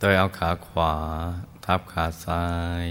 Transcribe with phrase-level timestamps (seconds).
[0.00, 0.94] โดยเอาขาขวา
[1.64, 2.46] ทับขาซ้า
[2.84, 2.86] ย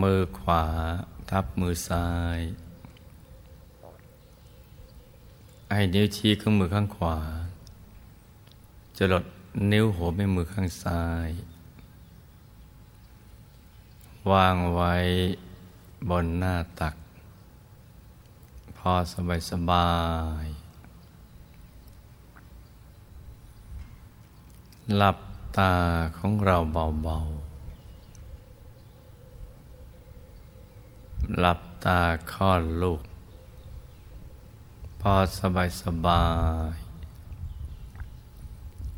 [0.00, 0.64] มือขวา
[1.30, 2.38] ทับมือซ้าย
[5.68, 7.18] ไอ้นิ้วชี้ข้างมือข้างขวา
[8.96, 9.24] จะลด
[9.72, 11.30] นิ้วหัวแม่มือข้างซ้าย
[14.30, 14.94] วางไว้
[16.08, 16.94] บนหน้าตัก
[18.78, 19.90] พอสบายสบา
[20.44, 20.46] ย
[24.96, 25.18] หลับ
[25.58, 25.74] ตา
[26.18, 32.00] ของเราเบาๆ หลับตา
[32.32, 33.02] คลอดลูก
[35.00, 36.24] พอสบายสบา
[36.74, 36.76] ย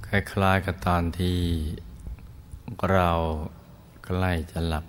[0.07, 1.39] คล้ายๆกับตอนที่
[2.91, 3.11] เรา
[4.05, 4.87] ใกล้จะหลับ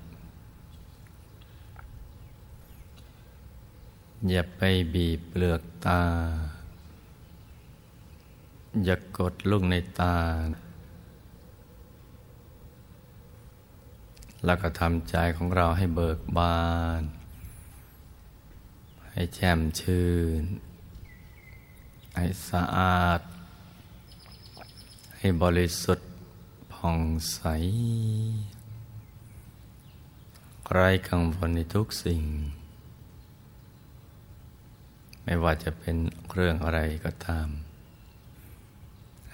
[4.30, 4.62] อย่าไป
[4.94, 6.02] บีบเปลือกตา
[8.86, 10.16] อย่ากดลูกในตา
[14.46, 16.66] แล้วก็ทำใจของเราให้เบิกบา
[17.00, 17.02] น
[19.12, 20.10] ให้แช่มชื่
[20.42, 20.44] น
[22.16, 23.22] ให้สะอาด
[25.18, 26.10] ให้บริสุทธิ์
[26.74, 27.00] ผ่อง
[27.32, 27.40] ใส
[30.72, 32.24] ไร้กังวลในทุกสิ่ง
[35.24, 35.96] ไม่ว่าจะเป็น
[36.34, 37.48] เรื่องอะไรก็ตาม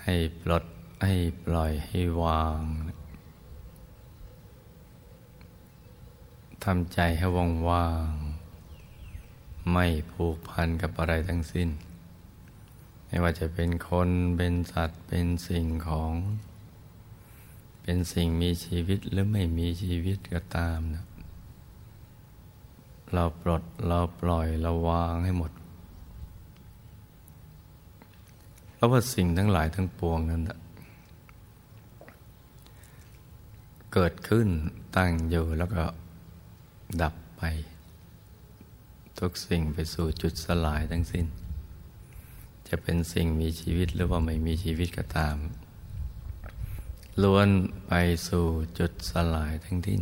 [0.03, 0.63] ให้ปลด
[1.05, 2.61] ให้ปล่อยให้วาง
[6.71, 7.27] ทำใจให้
[7.69, 11.69] ว่างๆไม่ผูกพันกับอะไรทั้งสิ้น
[13.07, 16.11] ไม่ว่าจะเป็นคนเป็นสัตว์เป็นสิ่งของ
[17.83, 21.05] เป็นสิ่งมีชีวิตหรือไม่มีชีวิตก็ตามนะ
[23.13, 25.51] เราปลดเราปล่อยเราวางให้หมด
[28.73, 30.41] เพราะว่าสิ่งทั้งหลายทั้งปวงนั้น
[33.93, 34.47] เกิดขึ้น
[34.95, 35.83] ตั้งอยู่แล้วก็
[37.01, 37.43] ดับไป
[39.19, 41.25] ทุกสิ่งไปสู่จุดสลายทั้งสิ้น
[42.67, 45.37] จะเป็นสิ่งมีชีวิตหรือว่าไม่มีชีวิตก็ตาม
[47.21, 47.49] ล้วน
[47.87, 47.91] ไป
[48.27, 48.45] สู่
[48.79, 50.01] จุดสลายทั้งทิ้น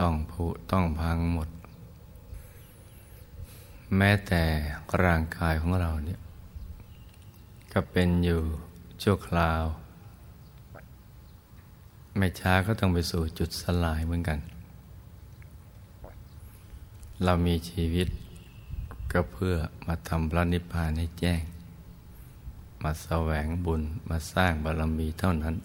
[0.00, 1.48] ต้องผุต้องพังหมด
[3.96, 4.42] แม้แต่
[5.02, 6.20] ร่างกายของเราเนี่ย
[7.72, 8.42] ก็เป็นอยู่
[9.02, 9.62] ชั่วคราว
[12.16, 14.38] ไม่ช้าก็ต้องไปสู่จุดสลายเหมือนกัน
[17.22, 18.08] เรามีชีวิต
[19.12, 19.54] ก็เพื่อ
[19.86, 21.42] มาทำพระนิพพานให้แจ้ง
[22.82, 25.56] มาแสวงบุญมาสร้างบารมีเท่านั้น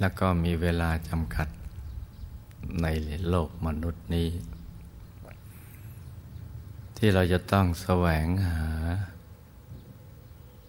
[0.00, 1.48] แล้วก็มีเวลาจำกัด
[2.82, 2.86] ใน
[3.28, 4.28] โลกมนุษย์นี้
[6.96, 8.68] ที่เราจะต้องแสวงหา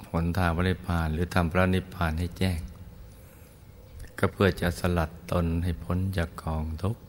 [0.08, 2.60] ผลทางพระนิพพานหรือทำพระนิพพานให้แจ้ง
[4.18, 7.05] ก็เพื่อจะสลัดตนให้พ้นจากกองทุกข์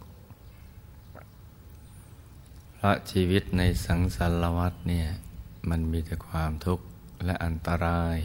[2.87, 5.07] ราะชีวิตในสังสารวัฏเนี่ย
[5.71, 6.85] มันมีแต่ความทุกข์
[7.25, 8.19] และอันตราย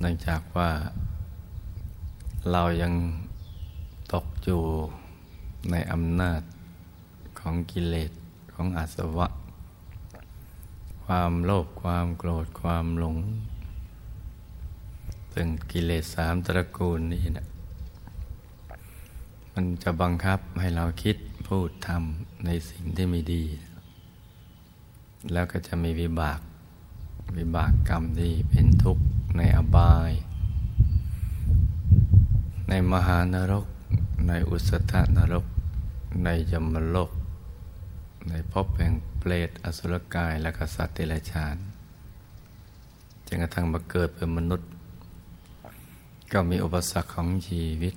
[0.00, 0.70] เนื่องจากว่า
[2.52, 2.92] เรายัง
[4.12, 4.62] ตกอยู่
[5.70, 6.42] ในอำนาจ
[7.40, 8.10] ของกิเลส
[8.52, 9.26] ของอาสวะ
[11.04, 13.16] ความโลภความโกรธความหลง
[15.34, 17.46] ซึ่งกิเลสสามตระกูลนี้นะ
[19.52, 23.44] มันจะบังคับให้เราคิด พูดทำในสิ่งที่ไม่ดี
[25.32, 26.40] แล้วก็จะมีวิบาก
[27.36, 29.04] วิบากกรรมที่เป็นทุกข์
[29.36, 30.12] ในอบาย
[32.68, 33.66] ในมหานรก
[34.28, 35.46] ในอุสธนรก
[36.24, 37.10] ในยมโลก
[38.28, 41.56] ในภพแห่งเปรตอสุรกายและกษัตริย์เดรัจฉาน
[43.26, 44.68] จนกระทั่งมาเกิดเป็นมนุษย์
[46.32, 47.94] ก็มีอุปสรรคของชีวิต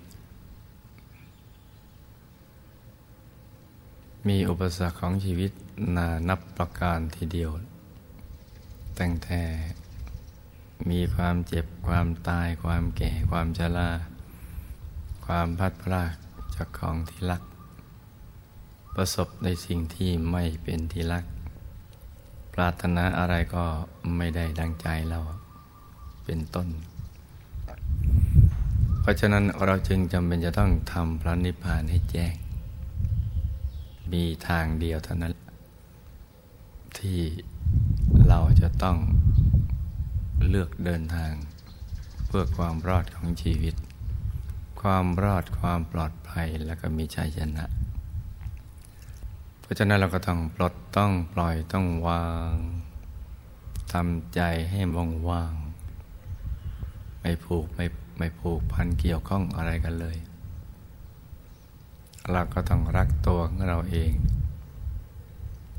[4.30, 5.52] มีอุปสรรคของชีวิต
[5.96, 7.52] นานับประการทีเดียว
[9.00, 9.42] ตั้งแต่
[10.90, 13.92] มีความเจ็บความตายความแก่ความชรา
[15.26, 16.14] ความพัดพลาก
[16.56, 17.42] จากของที่รัก
[18.96, 21.26] ประสบในสิ่งที่ไม่เป็นที่รัก
[22.54, 23.66] ปรารถนาอะไรก็
[24.18, 25.20] ไม่ได้ดังใจเรา
[26.26, 26.68] เป็นต้น
[29.02, 32.36] เพราะฉะนั้นเราจึงจำเป็นจะต้องทำพระนิพพานให้แจ้ง
[34.14, 35.34] มีทางเดียวเท่านั้น
[36.98, 37.20] ที่
[38.28, 38.98] เราจะต้อง
[40.48, 41.34] เลือกเดินทาง
[42.28, 43.76] เพื่อความรอดของชีวิต
[44.82, 47.66] ความรอดความปลอดภัยและก็มีชัยชนะ
[49.60, 52.54] เพราะฉะนั้นเราก็ต้องปลดต้องปล่อยต้องวาง
[53.94, 54.42] ทำใจ
[54.72, 55.54] ให้ว่างว่าง
[57.22, 57.86] ไม่ผูกไม่
[58.18, 60.18] ไม่ผูกพันเกี่ยวข้องอะไรกันเลย
[62.32, 64.14] เราก็ต้องรักตัวของเราเอง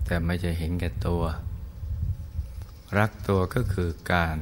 [0.06, 1.23] แต่ไม่จะเห็นแก่ตัว
[2.99, 4.37] รักตัวก็คือการ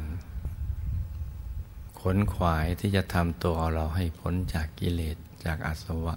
[2.01, 6.15] ขนขวายที่จะทำตัวเราให้พ้นจากกิเลสจากอาสวะ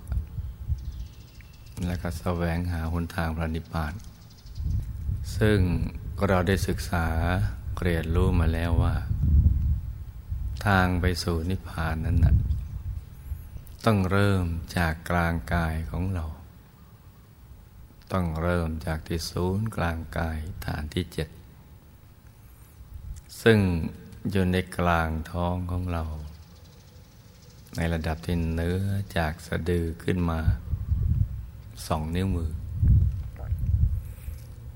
[1.85, 3.93] และก็แสวงหาหนทางพระนิพพาน
[5.37, 5.59] ซึ่ง
[6.27, 7.05] เราได้ศึกษา
[7.81, 8.95] เรียนรู้มาแล้วว่า
[10.65, 12.35] ทางไปสู่นิพพานนั้นนะ
[13.85, 14.45] ต้องเริ่ม
[14.77, 16.25] จากกลางกายของเรา
[18.11, 21.29] ต้องเริ่มจากที่ศูนย์กลางกายฐานที่เจ็ด
[23.41, 23.59] ซึ่ง
[24.31, 26.03] อยู่ในกลางท้องของเรา
[27.77, 28.81] ในระดับที่เนื้อ
[29.17, 30.39] จากสะดือขึ้นมา
[31.87, 32.51] สองนิ้วมือ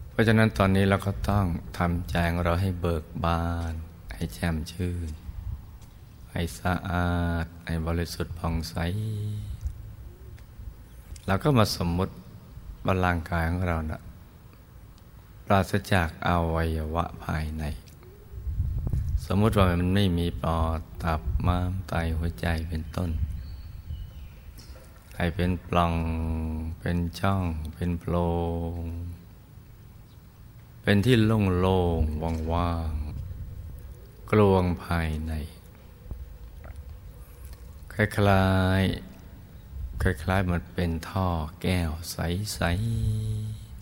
[0.10, 1.46] เพราะฉะนั้นตอนนี้เราก็ต้อง
[1.78, 3.74] ทำใจของเราให้เบิกบาน
[4.16, 5.10] ให้แจ่มชื่น
[6.32, 8.76] ให้สะอาด ให้บริสุทธิ์ผ่องใส
[11.26, 12.14] เราก็มาสมมุติ
[12.86, 14.02] บาร่างกายของเรานะ
[15.46, 17.64] ปราศจากอวัยวะภายใน
[19.26, 23.12] สมมุติว่ามันไม่มีปอดตับม้ามไตหัวใจเป็นต้น
[25.18, 25.96] ให้เป็นปล่อง
[26.80, 28.16] เป็นช่อง เป็นโพร
[28.80, 28.82] ง
[30.82, 35.34] เป็นที่โล่งๆว่างๆกลวงภายใน
[37.98, 38.48] คล้า
[38.82, 41.30] ยๆ คล้ายๆ มันเป็นท่อ
[41.62, 42.62] แก้วใส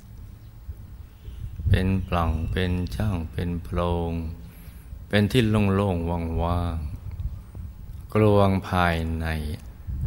[0.10, 3.80] ๆ เป็นปล่องเป็นช่องเป็นโพร
[4.12, 4.14] ง
[5.08, 6.10] เป็นที่โล่งๆ
[6.44, 9.28] ว่างๆกลวงภายใน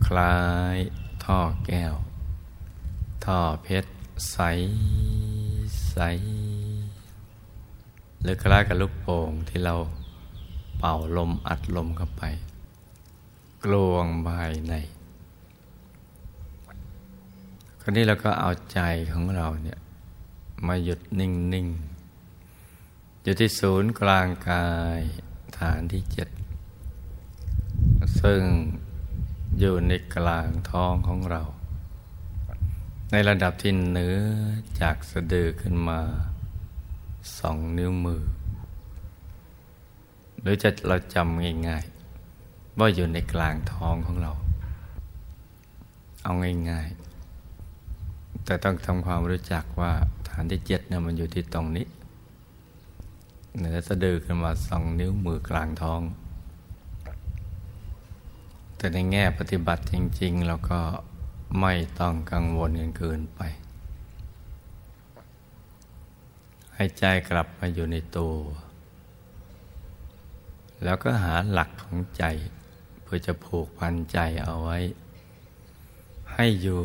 [0.06, 0.36] คล้า
[0.74, 0.76] ย
[1.24, 1.94] ท่อแก้ว
[3.24, 3.90] ท่อเพชร
[4.30, 4.38] ใส
[5.90, 5.98] ใส
[8.22, 9.74] หรือคล้ายกับลูกโป่งที่เรา
[10.78, 12.24] เป่าลมอัดลมเข้าไป
[13.66, 14.74] กลวงภายใน
[17.80, 18.80] คราวนี้เราก็เอาใจ
[19.12, 19.78] ของเราเนี่ย
[20.66, 21.66] มาหยุดนิ่งนิ่ง
[23.22, 24.66] อยู่ที่ศูนย์กลางกา
[24.98, 25.00] ย
[25.58, 26.28] ฐานที่เจ็ด
[28.20, 28.42] ซึ่ง
[29.58, 31.42] อยู่ในกลางท้องของเรา
[33.12, 34.16] ในระดับที่เหนือ
[34.80, 36.00] จากสะดือขึ้นมา
[37.38, 38.22] สองนิ้วมือ
[40.40, 41.95] หรือจะเราจำง่ายๆ
[42.78, 44.32] ว่าอยู่ในกลางท้องของเรา
[46.22, 46.32] เอา
[46.70, 49.92] ง่ายๆ แต่ต้องทำความรู้จักว่า
[50.28, 51.86] ฐานที่เจ็ดเนี่ยมันอยู่ที่ตรงนี้
[53.56, 56.00] เหนือสะดือขึ้นมาสองนิ้วมือกลางท้อง
[58.76, 60.80] แต่ในแง่ปฏิบัติจริง ๆ เราก็
[61.60, 63.40] ไม่ต้องกังวลเกินเกินไป
[66.74, 68.34] ให้ใจกลับมาอยู่ในตัว
[70.84, 72.24] แล้วก็หาหลักของใจ
[73.06, 74.78] เพื่อจะผูกพันใจเอาไว้
[76.32, 76.80] ให้อยู่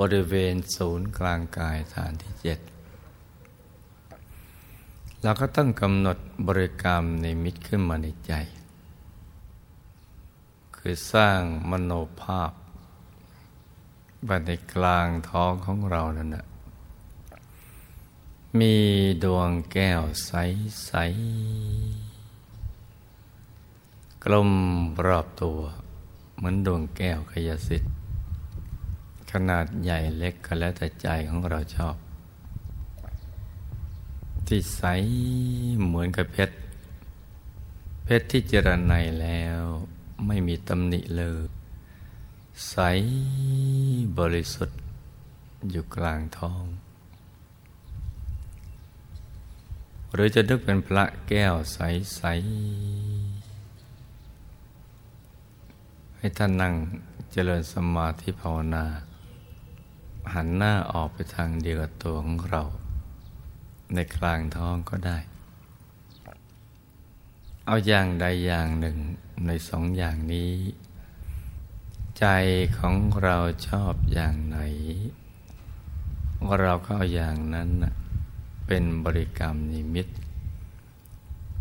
[0.00, 2.58] บริเวณศูนย์กลางกายฐานที่เจ็ด
[5.22, 8.34] เราก็ต้องกำหนดบริกรรมในมิตรขึ้นมาในใจ
[10.76, 12.52] คือสร้างมโนภาพ
[14.28, 16.46] บัในกลางท้องของเรานั่นแหะ
[18.58, 18.76] มี
[19.24, 20.32] ดวงแก้วใส
[20.86, 20.92] ใส
[24.24, 24.50] กลม
[25.06, 25.60] รอบตัว
[26.36, 27.92] เหมือนดวงแก้วขยสิทธิ์
[29.30, 31.96] ขนาดใหญ่เล็กก็แล้วแต่ใจของเราชอบ
[34.46, 34.82] ที่ใส
[35.86, 36.56] เหมือนกับเพชร
[38.04, 39.60] เพชรที่เจรไนแล้ว
[40.26, 41.46] ไม่มีตำหนิเลย
[42.68, 42.76] ใส
[44.18, 44.80] บริสุทธิ์
[45.70, 46.64] อยู่กลางท้อง
[50.12, 53.09] หรือจะนึกเป็นพระแก้วใส ๆ
[56.22, 56.74] ให้ท่านนั่ง
[57.32, 58.84] เจริญสมาธิภาวนา
[60.34, 62.62] หันหน้าออกไปทางเดียวกับตัวของเรา
[63.94, 65.18] ในกลางท้องก็ได้
[67.66, 68.96] เอาอย่างใดอย่างหนึ่ง
[69.46, 70.52] ในสองอย่างนี้
[72.18, 72.26] ใจ
[72.78, 73.36] ของเรา
[73.68, 74.58] ชอบอย่างไหน
[76.60, 77.70] เราก็เอาอย่างนั้น
[78.66, 80.08] เป็นบริกรรมนิมิต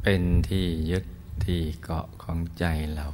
[0.02, 1.06] เป็นที่ยึด
[1.46, 3.08] ที่เกาะของใจเรา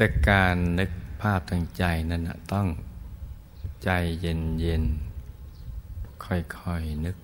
[0.00, 0.90] แต่การนึก
[1.22, 2.68] ภาพทางใจนั้นต้อง
[3.84, 3.90] ใจ
[4.20, 7.16] เย็นๆค่อยๆนึก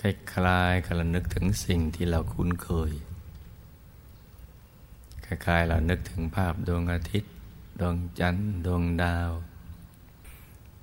[0.00, 2.92] คล้ายๆกับเรานึกถึงสิ่งที่เราคุ้นเคย
[5.24, 7.32] คล้ายๆเรานึกถึงภาพดวงอาทิตย์
[7.80, 9.30] ดวงจันทร์ ดวงดาว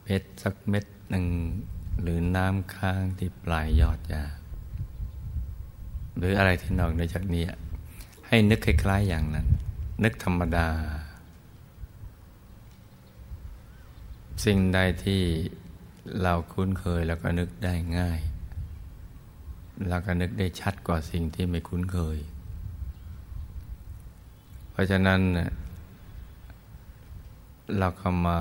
[0.03, 1.25] เพชรสักเม็ดหนึ่ง
[2.01, 4.24] หรือน้ำค้างที่ปลายยอดยา
[6.17, 7.44] หรืออะไรที่นอกเหนือจากนี้
[8.27, 9.48] ให้นึกคล้ายๆอย่างนั้น
[10.04, 10.70] นึกธรรมดา
[14.46, 15.22] สิ่งใดที่
[16.22, 18.20] เราคุ้นเคยแล้วก็นึกได้ง่าย
[19.88, 22.20] เราก็นึกได้ชัดกว่าสิ่งที่ไม่คุ้นเคย
[24.72, 25.22] เพราะฉะนั้น
[27.78, 28.40] เราก็มา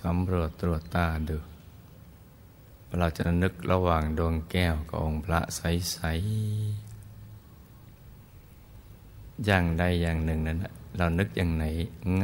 [0.00, 1.38] สำรวจตรวจตาดู
[2.98, 6.89] เราจะนึกระหว่างดวงแก้วกับองค์พระใสๆ
[9.46, 10.58] อย่างใดอย่างหนึ่งนั้น
[10.96, 11.64] เรานึกอย่างไหน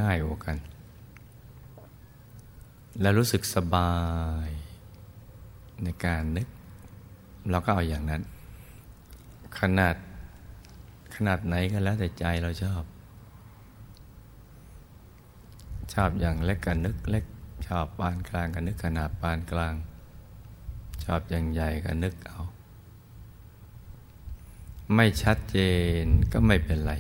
[0.01, 0.57] ง่ายกว่ากัน
[3.01, 3.95] แล้วรู้สึกสบา
[4.47, 4.51] ย
[5.83, 6.49] ในการนึก
[7.51, 8.23] เราก็เอาอย่างนั้น
[9.59, 9.97] ขนาด
[11.15, 12.83] ขนาดไหนก็แล้วแต่ใจเราชอบ
[15.93, 17.25] ชอบอย่างเล็กกันนึกเล็ก
[17.67, 19.75] ชอบปานกลางกันนึกขนาดปานกลาง
[21.05, 22.41] ชอบอย่างใหญ่ก็นึกเอา
[24.95, 25.59] ไม่ชัดเจ
[26.03, 26.95] นก็ไม่เป็นไร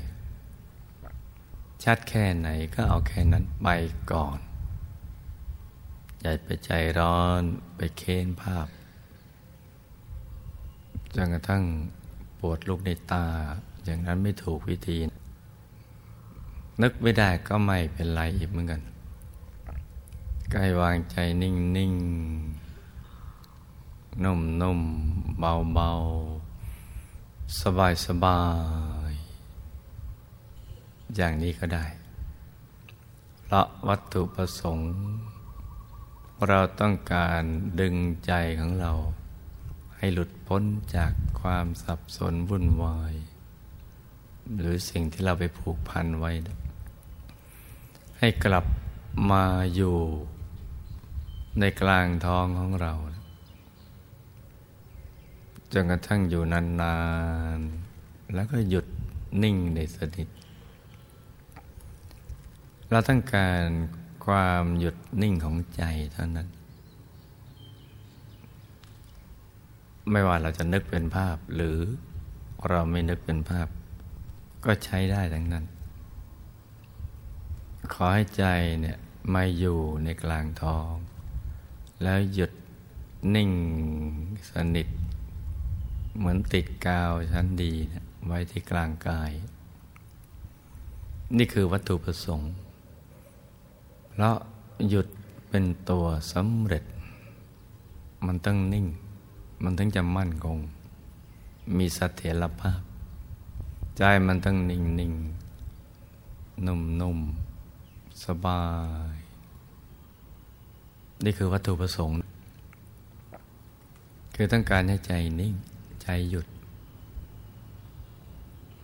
[1.84, 3.68] ชัดแค่ไหนก็เอาแค่นั้นไป
[4.12, 4.38] ก่อน
[6.20, 7.42] อย่าไปใจร้อน
[7.76, 8.66] ไปเค้นภาพ
[11.14, 11.64] จนกระทั่ง
[12.38, 13.26] ปวดลูกในตา
[13.84, 14.98] อย่างนั้นไม่ถูกวิธี
[16.82, 18.82] นึกไม่ได้ก็ไม่เป็นไรอีกเหมือนกัน
[20.54, 24.80] กล้วางใจนิ่งๆนุ่มนุ่ม
[25.38, 25.90] เบาเบา
[27.62, 28.40] สบายสบา
[29.10, 29.12] ย
[31.16, 31.86] อย่างนี้ก็ได้
[33.42, 34.90] เพราะวัตถุประสงค์
[36.48, 37.42] เราต้องการ
[37.80, 37.94] ดึง
[38.26, 38.92] ใจของเรา
[39.96, 40.62] ให้หลุดพ้น
[40.96, 43.14] จากความสับสนวุ่นวาย
[44.58, 46.32] หรือสิ่งที่เราไปผูกพันไว้
[48.18, 48.64] ให้กลับ
[49.30, 49.96] มาอยู่
[51.60, 52.92] ในกลางท้องของเรา
[53.25, 53.25] จ
[55.82, 56.96] นกระทั่งอยู่นา
[57.58, 58.86] นๆ แล้วก็หยุด
[59.42, 60.28] นิ่งในสนิท
[62.90, 63.62] เราต้องการ
[64.26, 66.48] ความหยุดนิ่งของใจเท่านั้น
[70.10, 71.78] ไม่ว่าเราจะนึกเป็นภาพหรือ
[72.68, 73.68] เราไม่นึกเป็นภาพ
[74.64, 75.64] ก็ใช้ได้ทั้งนั้น
[77.92, 78.44] ขอให้ใจ
[78.80, 78.98] เนี่ย
[79.34, 80.92] มาอยู่ในกลางท้อง
[82.02, 82.52] แล้วหยุด
[83.34, 83.50] นิ่ง
[84.50, 84.88] สนิท
[86.18, 89.32] เหมือนติดกาวชั้นดีนะไว้ที่กลางกาย
[91.36, 92.52] นี่คือวัตถุประสงค์
[94.10, 94.36] เพราะ
[94.88, 95.06] หยุด
[95.48, 96.84] เป็นตัวสำเร็จ
[98.26, 98.86] มันต้องนิ่ง
[99.62, 100.58] มันถึงจะมั่นคง
[101.76, 102.80] มีสถียรภาพ
[103.96, 105.12] ใจมันต้องนิ่งนิ่ง
[106.66, 107.18] นุ่มนุ่ม
[108.24, 108.62] สบา
[109.14, 109.16] ย
[111.24, 112.16] นี่คือวัตถุประสงค์
[114.34, 115.54] คือต้องการให้ใจนิ่ง
[116.08, 116.46] ใจหยุด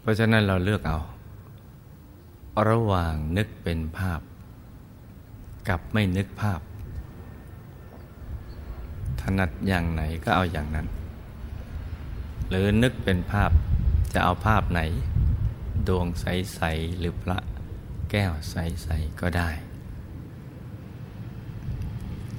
[0.01, 0.99] เพราะฉะนั้นเราเลือกเอา
[2.69, 4.21] ระหว่างนึกเป็นภาพ
[5.69, 6.61] กับไม่นึกภาพ
[9.21, 10.87] ถนัดอย่างไหนก็เอาอย่างนั้น
[12.49, 13.51] หรือนึกเป็นภาพ
[14.13, 14.81] จะเอาภาพไหน
[15.89, 17.39] ดวงใส ๆ หรือพระ
[18.11, 19.51] แก้วใส ๆ ก็ได้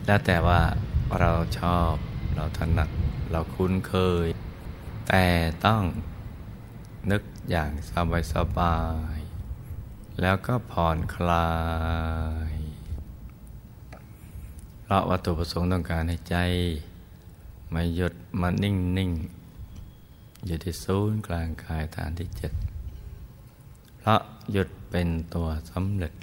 [0.06, 0.62] แล้วแต่ว่า
[1.20, 1.94] เราชอบ
[2.36, 2.90] เราถนัด
[3.32, 3.94] เราคุ้นเค
[4.26, 4.28] ย
[5.08, 5.26] แต่
[5.66, 5.84] ต้อง
[7.12, 8.78] นึกอย่างสบายสบา
[9.18, 9.20] ย
[10.22, 11.50] แล้วก็ผ่อนคลา
[12.52, 12.54] ย
[14.84, 16.38] เพราะวัตถุประสงค์ต้องการให้ใจ
[17.74, 19.12] มาหยุดมานิ่งนิ่ง
[20.46, 22.52] อยู่ที่ศูนย์กลางกายฐานที่เจ็ด
[23.98, 26.14] เพราะหยุดเป็นตัวสำเร็จ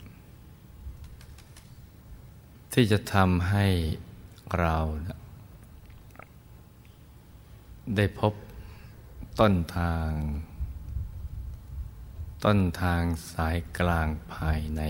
[2.73, 3.67] ที่จะทำให้
[4.59, 4.77] เรา
[7.97, 8.33] ได้พบ
[9.39, 10.11] ต้นทาง
[12.45, 14.83] ต้นทางสายกลางภายใน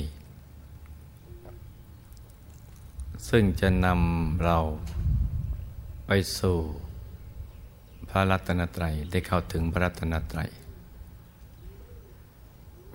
[3.29, 4.59] ซึ่งจะนำเรา
[6.07, 6.59] ไปสู่
[8.09, 10.51] พระรัตนตรัยได้เข้าถึงพระรัตนตรัย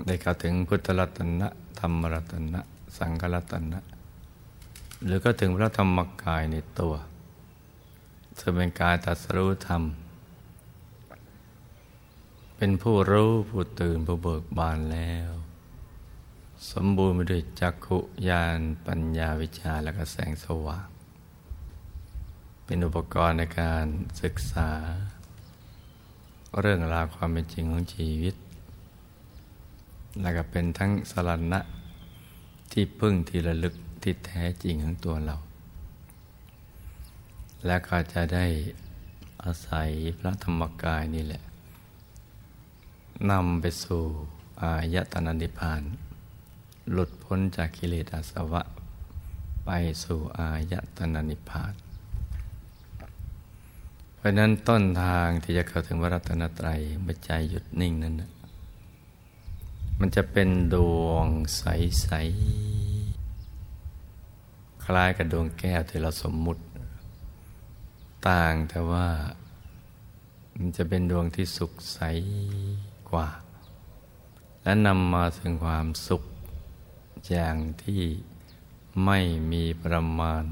[0.05, 1.47] ได้เข้าถึงพุทธรัตนะ
[1.79, 2.61] ธรรมรัตนะ
[2.97, 3.79] สังฆรัตนะ
[5.05, 6.93] หรือก็ถึงพระธรรมกายในตัว
[8.39, 9.83] ซึ่งเป็นกายตัสรู้ธรรม
[12.57, 15.29] เป็นผู้รู้ผู้ตื่นผู้เบิกบานแล้ว
[16.71, 17.97] สมบูรณ์ไปด้วยจักขุ
[18.27, 20.87] ญาณปัญญาวิชาและก็แสงสว่าง
[22.65, 23.85] เป็นอุปกรณ์ในการ
[24.21, 24.69] ศึกษา
[26.59, 28.35] เรื่องราวความเป็นจริงของชีวิต
[30.21, 31.59] และก็เป็นทั้งสรณะ
[32.71, 35.35] ที่พึ่งที่ระลึกที่แท้จริงของตัวเรา
[37.65, 38.45] และก็จะได้
[39.43, 41.43] อาศัยพระธรรมกายนี่แหละ
[43.31, 44.03] นำไปสู่
[44.61, 45.81] อายตนะนิพพาน
[46.91, 48.61] หลุดพ้นจากกิเลสอาสวะ
[49.65, 49.69] ไป
[50.03, 51.73] สู่อายตนะนิพพาน
[54.15, 58.15] เพราะนั้นต้นทางที่จะเข้าถึงวรัตนตรัยเมื่อใจหยุดนิ่งนั้น
[59.99, 62.09] มันจะเป็นดวงใส
[63.23, 66.63] ๆ คล้ายกับดวงแก้วที่เราสมมุติ
[68.27, 69.07] ต่างแต่ว่า
[70.57, 71.99] มันจะเป็นดวงที่สุขใส
[73.15, 73.29] ว่า
[74.63, 76.23] และนำมาถึงความสุข
[77.29, 78.03] อย่างที่
[79.05, 79.19] ไม่
[79.51, 80.43] มีประมาณ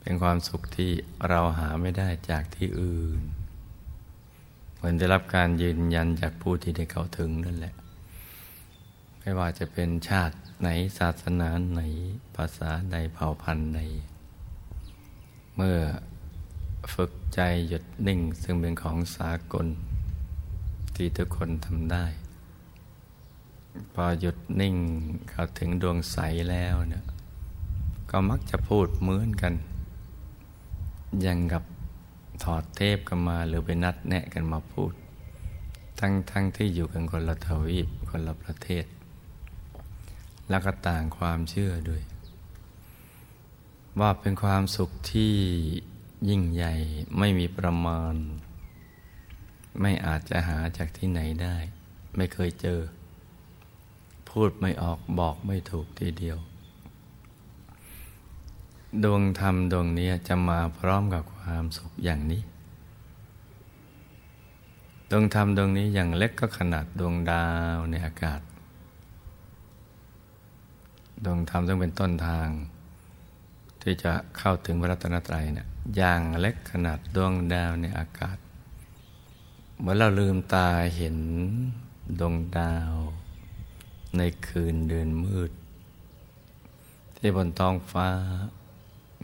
[0.00, 0.92] เป็นความสุขที่
[1.28, 3.22] เราหาไม่ได้จากที่อื่น
[4.74, 7.74] เหมือนได้รับการยืนยันจากผู้ที่ได้เข้าถึงนั่นแหละ
[9.18, 10.68] ไม่ว่าจะเป็นชาติไหน
[10.98, 11.80] ศาสนาไหน
[12.36, 13.80] ภาษาใดเผ่าพันธุ์ใด
[15.56, 15.78] เมื่อ
[16.94, 19.66] ฝึกใจหยุดนิ่งซึ่งเป็นของสากล
[20.98, 22.04] ที่ทุกคนทำได้
[23.94, 24.76] พอหยุดนิ่ง
[25.30, 26.18] เข้าถึงดวงใส
[26.50, 27.04] แล้วเนี่ย
[28.10, 29.54] ก็มักจะพูดเหมือนกัน
[31.26, 31.64] ยังกับ
[32.44, 34.92] ถอดเทปกันมาหรือไปนัดแนะกันมาพูด
[36.00, 38.84] ทั้งทั้งที่อยู่กันคนละทวีปคนละประเทศ
[40.48, 42.02] แล้วก็ต่างความเชื่อด้วย
[44.00, 45.34] ว่าเป็นความสุขที่
[46.28, 46.74] ยิ่งใหญ่
[47.18, 48.14] ไม่มีประมาณ
[49.80, 51.56] ไม่อาจจะหาจากที่ไหนได้
[52.16, 52.80] ไม่เคยเจอ
[54.30, 56.38] พูดไม่ออกบอกไม่ถูกทีเดียว
[59.04, 62.42] ดวงธรรมดวงนี้จะมาพร้อมกับความสุขอย่างนี้
[65.10, 68.40] ดวงธรรมดวงนี้อย่างเล็กก็ขนาดดวงดาวในอากาศ
[71.24, 72.48] ดวงธรรมต้องเป็นต้นทาง
[73.82, 78.36] ที่จะเข้าถึงพระรัตนตรัยเนะี่ยอย่างเล็กขนาดดวงดาวในอากาศ
[79.80, 81.18] เมื่อเราลืมตาเห็น
[82.18, 82.92] ดวงดาว
[84.16, 85.50] ในคืนเดือนมืด
[87.16, 88.08] ที่บนท้องฟ้า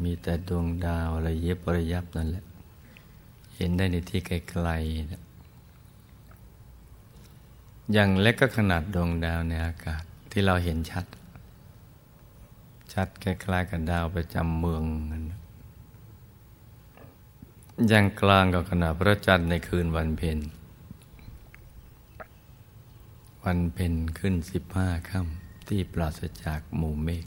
[0.03, 2.45] มีแต่ดวงดาวระยิบระยับนั่นแหละ
[3.57, 5.23] เห็นได้ในที่ไกลๆนะ
[7.93, 11.07] อย่างเล็กก็ขนาดดวงดาวในอากาศที่เราเห็นชัด
[12.93, 15.44] ชัดคล้ายๆกับดาวประจำเมืองนันอ
[17.93, 20.39] ย่างกลางก็ขนาดพระจันทร์ในคืนวันเพ็ญ
[23.45, 27.27] วันเพ็ญขึ้นสิบห้าค่ำที่ปราศจากหมู่เมฆ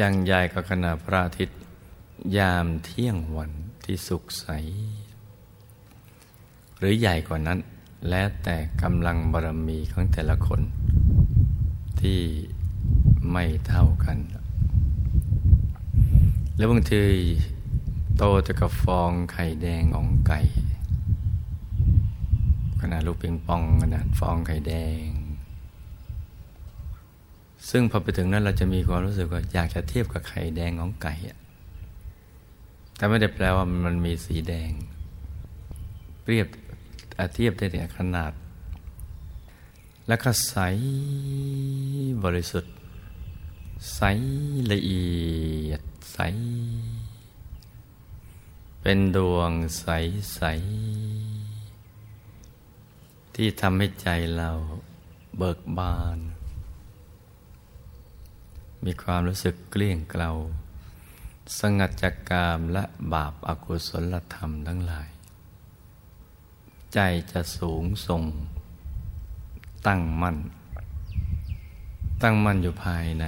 [0.00, 1.60] ยังใหญ่ก็ขณะพระอาทิตย์
[2.36, 3.52] ยามเที่ยงวัน
[3.86, 4.46] ที่สุขใส
[6.78, 7.58] หรือใหญ่กว่านั้น
[8.10, 10.60] แล้วแต่กำลังบารมีของแต่ละคน
[12.00, 12.20] ที่
[13.32, 14.18] ไม่เท่ากัน
[16.56, 17.02] แล้วบางที
[18.16, 20.40] โตจะกับฟองไข่แดงของไก่
[22.80, 24.72] ขนาดลูกปิงปองขนาดฟองไข่แด
[25.04, 25.06] ง
[27.70, 31.14] ซึ่งพอไปถึงนั้นเราจะมีความรู้สึกว่าอยากจะเทียบกับไข่แดงของไก่
[32.96, 34.70] แต่ไม่ได้แปลว่ามันมีสีแดง
[36.22, 36.48] เปรียบ
[37.34, 38.32] เทียบได้แต่ขนาด
[40.08, 40.56] และก็ใส
[42.24, 42.72] บริสุทธิ์
[43.94, 44.00] ใส
[44.72, 45.04] ละเอี
[45.70, 45.80] ยด
[46.12, 46.18] ใส
[48.80, 49.86] เป็นดวงใส
[50.34, 50.42] ใส
[53.34, 54.50] ที่ทำให้ใจเรา
[55.38, 56.18] เบิกบาน
[58.84, 60.30] มีความรู้สึกเกลี้ยงเกลา
[61.58, 65.08] สงัดจากกามและบาปอากุศลธรรมทั้งหลาย
[66.94, 66.98] ใจ
[67.32, 68.22] จะสูงส่ง
[69.86, 70.36] ตั้งมั่น
[72.22, 73.24] ตั้งมั่นอยู่ภายใน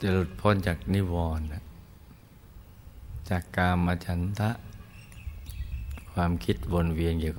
[0.00, 1.46] จะหลุดพ้นจากนิวรณ์
[3.30, 4.50] จากกามฉันทะ
[6.12, 7.34] ความคิดวนเวียนอยู่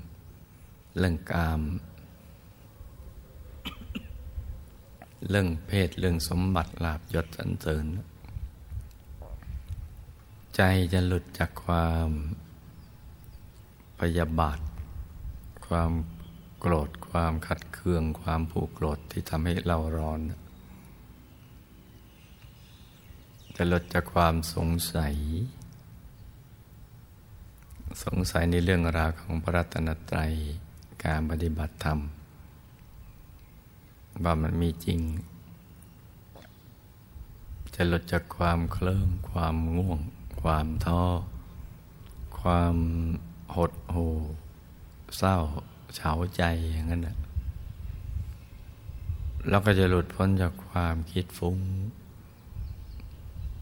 [0.98, 1.62] เรื่องกาม
[5.30, 7.86] เรื่องเพศเรื่องสมบัติลาบยศสันเสริญ
[10.56, 10.62] ใจ
[10.94, 12.10] จะหลุดจากความ
[14.00, 14.60] พยาบาท
[15.68, 15.92] ความ
[16.60, 20.20] โกรธความขัดเคือง ความผูกโกรธที่ทำให้เราร้อน
[23.56, 25.16] จะลดจากความสงสัย
[28.04, 30.34] สงสัยในเรื่องราวของพระรัตนตรัย
[31.04, 32.00] การปฏิบัติธรรม
[34.24, 35.00] ว่ามันมีจริง
[37.76, 40.00] จะหลุดจากความเคลิ้มความง่วง
[40.42, 41.04] ความท้อ
[42.40, 42.76] ความ
[43.56, 44.16] หดหู่
[45.18, 45.38] เศร้า
[45.96, 47.18] เฉาใจอย่างนั้นนะ
[49.50, 51.58] แล้วก็จะหลุดพ้นจากความคิดฟุง้ง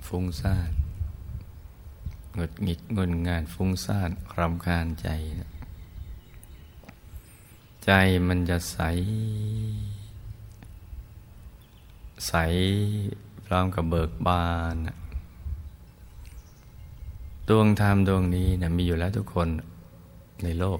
[0.10, 0.72] ฟุ้งซ่าน
[2.36, 5.08] หงุดหงิดงุนงานฟุ้งซ่านรำคาญใจ
[7.86, 7.91] ใจ
[8.28, 8.80] มันจะใส
[12.28, 12.34] ใส
[13.45, 14.76] พร้อมกับเบิกบาน
[17.48, 19.48] ดวงธรรมดวงนี้นะมีอยู่แล้วทุกคน
[20.43, 20.80] ในโลก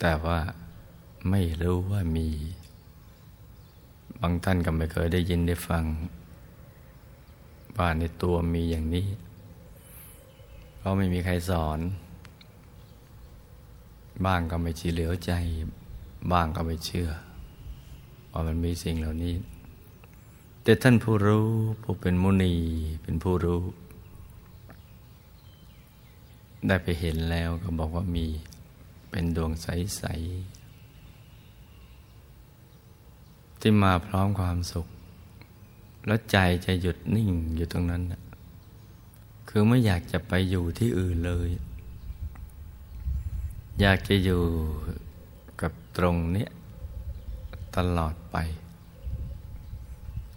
[0.00, 0.40] แต่ว่า
[1.30, 2.28] ไม่รู้ว่ามี
[4.20, 5.84] บางท่านก็ไม่เคยได้ยินได้ฟัง
[7.76, 9.06] ว่าในตัวมีอย่างนี้
[10.76, 11.78] เพราะไม่มีใครสอน
[14.26, 15.32] บ้างก็ไม่ชีเหลียวใจ
[16.32, 17.08] บ้างก็ไม่เชื่อ
[18.32, 19.34] ว่ามันมีสิ่งเหล่านี้
[20.62, 21.48] แต่ท่านผู้รู้
[21.82, 22.54] ผู้เป็นมุนี
[23.02, 23.62] เป็นผู้รู้
[26.66, 28.26] ได้ไปเห็นแล้วก็บอกว่ามี
[29.10, 30.06] เป็นดวงใส ๆ
[33.60, 34.86] ที่มาพร้อมความสุข
[36.06, 38.02] แล้วใจจะหยุดนิ่งอยู่ตรงนั้น
[39.48, 41.50] คือไม่อยากจะไปอยู่ที่อื่นเลย
[43.80, 44.42] อยากจะอยู่
[45.60, 46.46] กับตรงนี้
[47.76, 48.36] ตลอดไป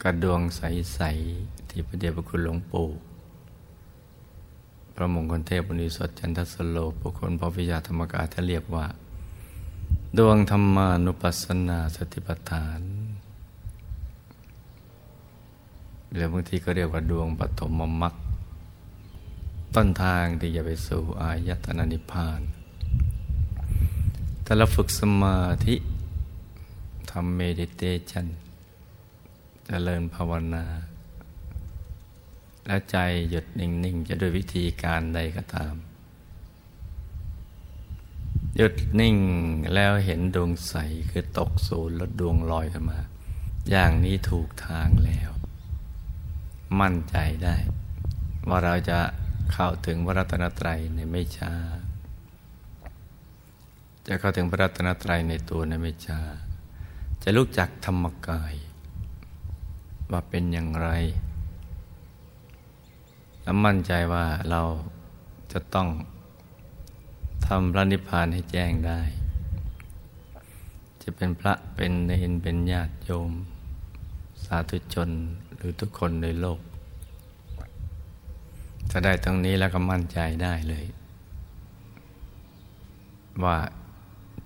[0.04, 1.00] กระดวงใส
[1.36, 2.90] ๆ ที่พระเดชพระคุณหลวงปู่
[4.96, 8.86] พระมงคลเทพบุญสดจันทสโลปุคคลพวิยาธรรมกาท่าเรียกว่า
[10.18, 12.82] ดวงธรรมานุปัสสนาสติปัฏฐาน
[16.14, 18.14] หรือบางทีก็เรียกว่าดวงปฐมมรรค
[19.76, 22.42] ต้นทางที่จะไปสู่อายตนะนิพพาน
[24.46, 25.76] ถ้าเราฝึกสมาธิ
[27.10, 28.32] ทำเมดิเตชันจ
[29.66, 30.66] เจริญภาวนา
[32.66, 32.98] แล้วใจ
[33.30, 35.76] หยุดนิ่ง ๆ จะด้วยวิธีการใดก็ตาม
[38.56, 39.18] หยุดนิ่ง
[39.74, 40.76] แล้วเห็นดวงใส
[41.10, 43.00] คือตกศูนย์แล้วดวงลอยขึ้นมา
[43.70, 45.30] อย่างนี้ถูกทางแล้ว
[46.80, 47.56] มั่นใจได้
[48.50, 49.00] ว่าเราจะ
[49.54, 51.54] เข้าถึงพระรัตนตรัยในไม่ช้า
[54.08, 56.20] จะเข้าถึงพระรัตนตรัยในตัวในไม่ช้า
[57.24, 58.54] จะรู้จักธรรมกาย
[60.12, 60.90] ว่าเป็นอย่างไร
[63.42, 64.62] และมั่นใจว่าเรา
[65.52, 65.88] จะต้อง
[67.48, 69.02] ทำพระนิพพานให้แจ้งได้
[71.02, 73.32] จะเป็นพระเป็นเนรเป็นญาติโยม
[74.44, 75.10] สาธุชน
[75.60, 76.60] หรือทุกคนในโลก
[78.90, 80.86] ถ้าได้ตรงนี้แล้วก็มั่นใจได้เลย
[83.44, 83.58] ว่า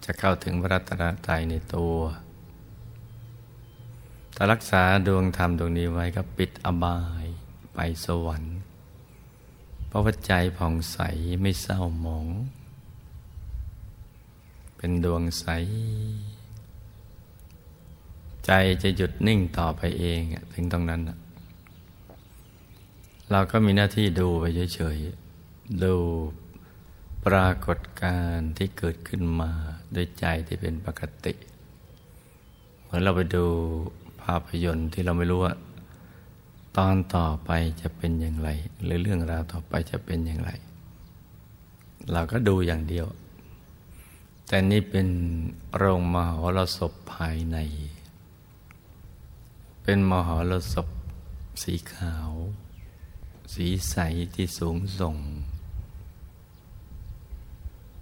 [0.06, 1.96] จะเข้าถึงพระรัตนตรัยในตัว
[4.36, 7.26] ถ้ารักษาดวงธรรมดวงนี้ไว้ก็ปิดอบาย
[7.74, 8.58] ไปสวรรค์
[9.88, 11.00] เพราะว่าใจผ่องใส
[11.42, 12.28] ไม่เศร้าหมอง
[14.78, 15.46] เป็นดวงใส
[18.46, 18.52] ใจ
[18.84, 20.22] จะหยุดนิ่งต่อไปเอง
[20.54, 21.02] ถึงตรงนั้น
[23.32, 25.96] เราก็มีหน้าที่ดูไปเฉยๆดู
[27.26, 29.52] ปรากฏการณ์ที่เกิดขึ้นมา
[29.96, 31.34] ด้วยใจที่เป็นปกติ
[32.82, 33.46] เหมือนเราไปดู
[34.22, 35.54] ภาพยนตร์ที่เราไม่รู้ว่า
[36.78, 37.52] ตอนต่อไป
[37.82, 38.50] จะเป็นอย่างไร
[38.84, 40.52] หรือเรื่องราวต่อไปจะเป็นอย่างไร
[42.12, 43.08] เราก็ดูอย่างเดียว
[44.48, 45.08] แต่นี่เป็น
[45.76, 47.58] โรงมหรสพภายใน
[49.84, 50.88] เป็นมหรสพ
[51.64, 52.32] สีขาว
[53.54, 53.96] สีใส
[54.36, 55.18] ที่สูงส่ง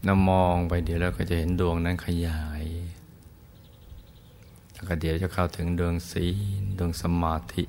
[0.08, 2.64] นมองไปเดี๋ยวเราก็จะเห็นดวงนั้นขยาย
[4.74, 6.26] แล้วก็เดี๋ยวจะเข้าถึงดวงสี
[6.78, 7.64] ดวงสมาธิ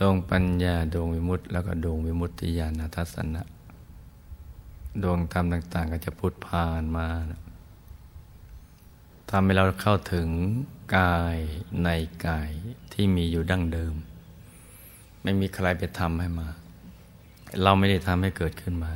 [0.00, 3.42] ดวงปัญญาดวงวิมุตติ แล้วก็ดวงวิมุตติญาณทัศนะ
[5.02, 7.06] ดวงธรรมต่าง ๆ ก็จะพุทธผ่านมา
[9.30, 10.28] ทำให้เราเข้าถึง
[10.98, 11.36] กาย
[11.84, 11.88] ใน
[12.26, 12.50] กาย
[12.92, 13.94] ที่มีอยู่ดั้งเดิม
[15.22, 16.48] ไม่มีใครไปทำให้มา
[17.62, 18.92] เราไม่ได้ทำให้เกิดขึ้นมา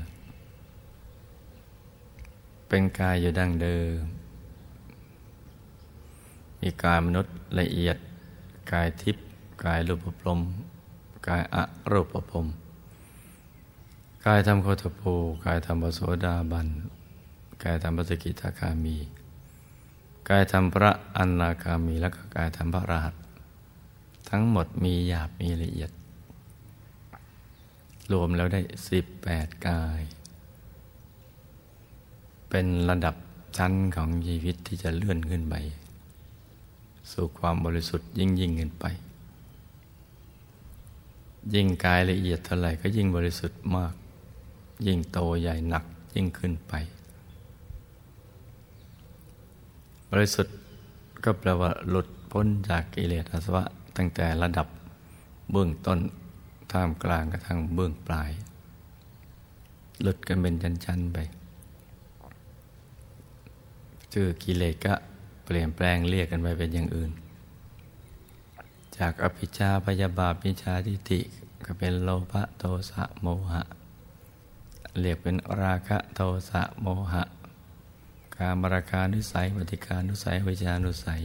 [2.68, 4.00] เป็นกายอยู่ดั้งเดิม
[6.60, 7.96] มีกายมนุษย์ละเอียด
[8.72, 9.24] กายทิพย์
[9.64, 10.40] กายรูปพรม
[11.28, 12.46] กายอะรูปพรม
[14.26, 16.68] กายธรรมโคตภูกายธรรมโสดาบัน
[17.62, 18.96] กายธรรมปสกิทาคามี
[20.30, 23.14] กายธรรมพระอนาคามีและก็กายธรรมพระรหัส
[24.30, 25.90] ทั้งหมดมีหยาบมีละเอียด
[28.12, 30.00] รวมแล้วได้สิบแปดกาย
[32.48, 33.14] เป็นระดับ
[33.56, 35.54] ชั้นของชีวิตที่จะเลื่อนขึ้นไป
[37.12, 38.84] สู่ความบริสุทธิ์ยิ่งยิ่งขึ้นไป
[41.54, 43.94] ยิ่งกายละเอียดเท่าไหร่ก็ยิ่งบริสุทธิ์มาก
[44.86, 45.84] ยิ่งโตใหญ่หนัก
[46.14, 46.74] ยิ่งขึ้นไป
[50.05, 50.56] บ ริสุทธิ์
[51.24, 53.64] ก็แปลว่าหลุดพ้นจากกิเลสอาสวะ
[53.96, 54.66] ตั้งแต่ระดับ
[55.50, 55.98] เบื้องต้น
[56.72, 58.30] ท่ามกลางกระทั่งเบื้องปลาย
[60.00, 61.18] หลุดกันเป็นชั้นๆไป
[64.12, 64.94] ชื่อกิเลสก็
[65.44, 67.10] เปลี่ยนแปลงเรียกกันไปเป็นอย่างอื่น
[68.98, 71.20] จากอภิชาพยาบาปิชาทิฏฐิ
[71.66, 73.62] ก็เป็นโลภะโทสะโมหะ
[75.00, 77.22] เรียกเป็นราคะโทสะโมหะ
[78.38, 81.22] การมราคานุสัยปฏิการนุสัยวิชานุสัย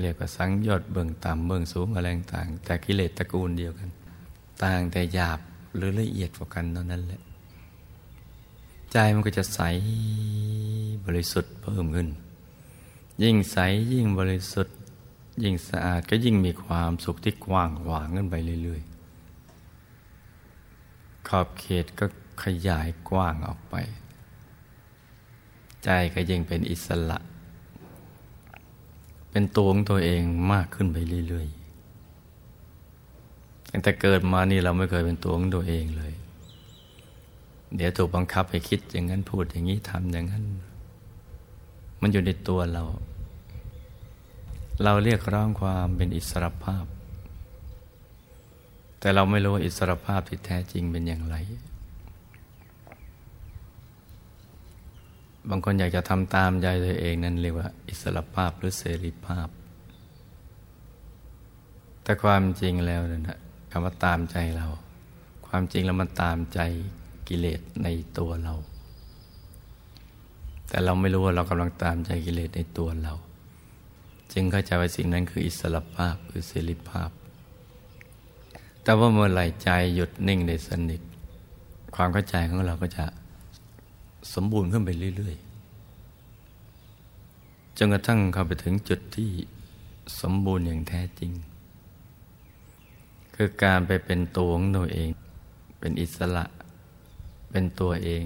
[0.00, 3.88] เรียกว่าสังยอดเบื้องต่ำเบื้องสูงอะไรต่าง แต่กิเลสตระกูลเดียวกัน
[4.62, 5.40] ต่างแต่หยาบ
[5.76, 7.20] หรือละเอียดกว่ากันเท่านั้นแหละ
[8.92, 9.60] ใจมันก็จะใส
[11.04, 12.08] บริสุทธิ์เพิ่มขึ้น
[13.22, 13.56] ยิ่งใส
[13.92, 14.76] ยิ่งบริสุทธิ์
[15.42, 22.06] ยิ่งสะอาดก็ยิ่งมีความสุขที่กว้างขวางขึ้นไปเรื่อยๆ ขอบเขตก็
[22.42, 23.76] ขยายกว้างออกไป
[25.84, 27.18] ใจก็ยิ่งเป็นอิสระ
[29.30, 30.96] เป็นตัวของตัวเองมากขึ้นไป
[31.28, 36.12] เรื่อยๆตั้งแต่เกิดมานี่เราไม่เคยเป็นตัวของตัวเองเลย
[37.76, 40.44] เดี๋ยวถูกบังคับให้คิดอย่างนั้นพูดอย่างนี้ทำอย่างนั้น
[42.00, 42.84] มันอยู่ในตัวเรา
[44.84, 46.84] เราเรียกร้องความเป็นอิสรภาพ
[49.00, 51.36] แต่เราไม่รู้อิสรภาพที่แท้จริงเป็นอย่างไร
[55.48, 59.48] บางคนอยากจะทำตามใจตัวเองนั่นเรียกว่า อิสรภาพหรือเสรีภาพ
[62.02, 63.38] แต่ความจริงแล้วนะ
[63.70, 64.66] คำว่าตามใจเรา
[65.46, 66.60] ความจริงแล้วมันตามใจ
[67.28, 68.54] กิเลสในตัวเรา
[70.68, 73.14] แต่เราไม่รู้ว่าเรากำลังตามใจกิเลสในตัวเรา
[74.32, 77.10] จึงเข้าใจว่าสิ่งนั้นคืออิสระภาพคือเสรีภาพ
[78.82, 81.00] แต่ว่าเมื่อไหร่ใจหยุดนิ่งได้สนิท
[81.96, 83.04] ความเข้าใจของเราก็จะ
[84.34, 89.30] สมบูรณ์ขึ้นไปเรื่อยๆ จนกระทั่งเข้าไปถึงจุดที่
[90.20, 91.32] สมบูรณ์อย่างแท้จริง
[93.34, 95.08] คือการไปเป็นตัวของตัวเอง
[95.78, 96.44] เป็นอิสระ
[97.50, 98.24] เป็นตัวเอง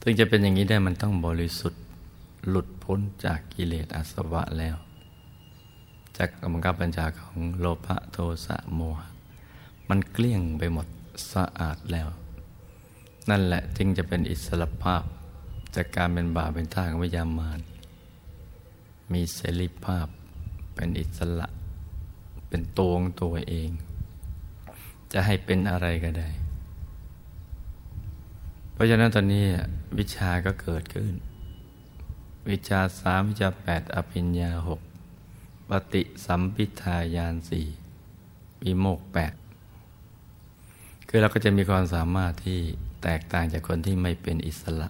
[0.00, 1.82] ถึงจะเป็นอย่างนี้ได้มันต้องบริสุทธิ์
[2.48, 4.76] หลุดพ้นจากกิเลสอาสวะแล้ว
[6.16, 9.08] จากกำกับปัญญาของโลภะโทสะโมหะ
[9.88, 10.86] มันเกลี้ยงไปหมด
[11.32, 12.08] สะอาดแล้ว
[13.30, 15.02] นั่นแหละจึงจะเป็นอิสระภาพ
[15.74, 17.60] จากการเป็นบาปเป็นท่าของวิญญามาน
[19.12, 20.06] มีเสรีภาพ
[20.74, 21.48] เป็นอิสระ
[22.48, 23.70] เป็นตัวของตัวเอง
[25.12, 26.28] จะให้เป็นอะไรก็ได้
[28.72, 29.44] เพราะฉะนั้นตอนนี้
[29.98, 31.12] วิชาก็เกิดขึ้น
[32.50, 34.80] วิชาสามวิชาแปดอภิญญาหก
[35.68, 37.66] ปฏิสัมพิทายานสี่
[38.62, 39.32] วิโมกแปด
[41.08, 42.60] คือเราก็จะมีความสามารถที่
[43.02, 44.88] แตกต่างจากคนที่ไม่เป็นอิสระ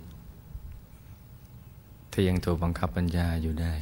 [2.12, 3.74] ที่ยังถูกบังคับปัญญาอยู่ได้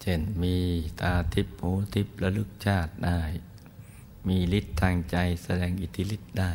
[0.00, 0.54] เช่นมี
[1.00, 3.20] ตาทิพย์หูทิพย์ระลึกชาติได้
[4.28, 6.52] มีฤทธิ์ทางใจแสดงอิทธิฤทธิ์ได้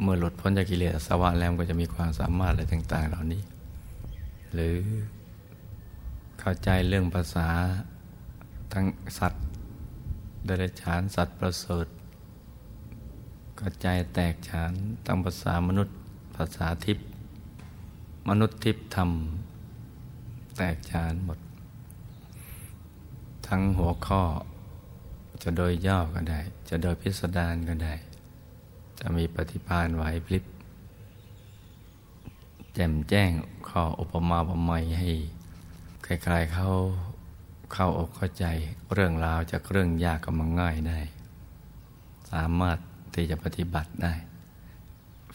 [0.00, 3.42] เมื่อหลุดพ้นจากกิเลสสวะแล้วก็จะมีความสามารถอะไรต่าง ๆ เหล่านี้
[4.52, 4.76] หรือ
[6.38, 7.48] เข้าใจเรื่องภาษา
[8.72, 8.86] ทั้ง
[9.18, 9.44] สัตว์
[10.44, 11.86] เดรัจฉานสัตว์ประเสริฐ
[13.58, 14.72] เข้าใจแตกฉาน
[15.06, 15.96] ตั้งภาษามนุษย์
[16.36, 17.06] ภาษาทิพย์
[18.28, 21.38] มนุษย์ทิพย์ทำแตกฉานหมด
[23.48, 24.22] ทั้งหัวข้อ
[25.42, 27.94] จะโดยย่อก็ได้ จะโดยพิสดารก็ได้
[29.00, 30.44] จะมีปฏิภาณไหวพลิบ
[32.74, 33.30] แจ่มแจ้ง
[33.68, 35.10] ข้ออุปมาอุปไมยให้
[36.04, 36.68] ใครๆเขา
[37.72, 38.46] เข้าอกเข้าใจ
[38.92, 41.00] เรื่องราวจากเรื่องยากกับมันง่ายได้
[42.32, 42.78] สามารถ
[43.14, 44.14] ที่จะปฏิบัติได้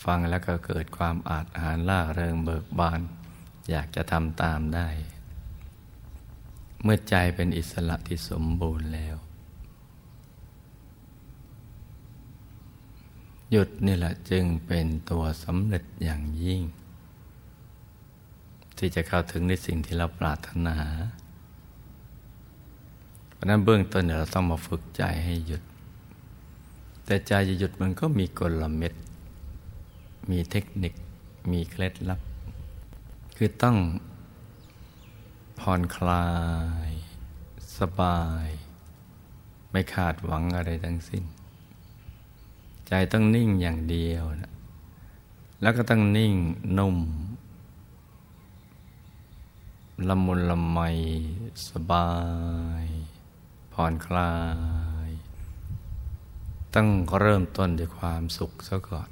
[0.06, 3.02] ฟังแล้วก็เกิดความอาจหารล่าเริงเบิกบาน
[3.70, 4.90] อยากจะทำตามได้
[6.84, 9.16] เมื่อใจเป็นอิสระที่สมบูรณ์แล้ว
[13.52, 16.62] หยุดนี่แหละจึงเป็นตัวสำเร็จอย่างยิ่ง
[18.78, 20.78] ที่จะเข้าถึงในสิ่งที่เราปรารถนา
[23.34, 25.62] เพราะนั้นเบื้องต้นเราต้องมาฝึกใจให้หยุด
[27.12, 28.94] แต่ใจจะหยุดมันก็มีกลเม็ด
[30.32, 30.94] มีเทคนิค
[31.52, 32.20] มีเคล็ดลับ
[33.38, 33.78] คือต้อง
[35.60, 36.28] ผ่อนคลา
[36.88, 36.92] ย
[37.78, 38.48] สบาย
[39.72, 41.24] ไม่ขาดหวังอะไรทั้งสิ้น
[42.88, 44.54] ใจต้องนิ่งอย่างเดียวนะ
[45.62, 46.34] แล้วก็ต้องนิ่ง
[46.78, 46.98] นุ่ม
[50.08, 50.80] ละมุนละไม
[51.70, 52.10] สบา
[52.84, 52.86] ย
[53.74, 54.34] ผ่อนคลา
[54.79, 54.79] ย
[56.76, 56.88] ต้อง
[57.20, 59.10] เริ่มต้นด้วยความสุขซะก่อน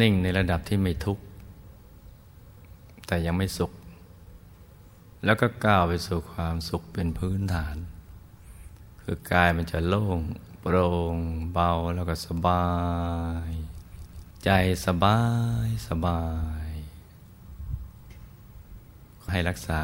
[0.00, 1.24] นิ่งในระดับที่ไม่ทุกข์
[3.06, 3.72] แต่ยังไม่สุข
[5.24, 7.76] แล้วก็ก้าวไปสู่ความสุขเป็นพื้นฐาน
[9.02, 10.18] คือกายมันจะโล่ง
[10.60, 11.16] โปร่ง
[11.52, 12.66] เบาแล้วก็สบา
[13.48, 13.50] ย
[14.44, 14.50] ใจ
[14.86, 15.20] สบา
[15.64, 16.22] ยสบา
[16.66, 16.68] ย
[19.30, 19.82] ให้รักษา